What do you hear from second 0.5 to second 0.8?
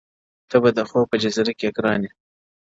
به د